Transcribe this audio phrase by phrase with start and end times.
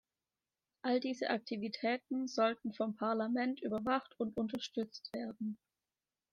[0.81, 5.59] All diese Aktivitäten sollten vom Parlament überwacht und unterstützt werden.